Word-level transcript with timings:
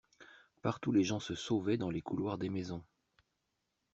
Partout 0.63 0.91
les 0.91 1.03
gens 1.03 1.19
se 1.19 1.35
sauvaient 1.35 1.77
dans 1.77 1.91
les 1.91 2.01
couloirs 2.01 2.39
des 2.39 2.49
maisons. 2.49 2.83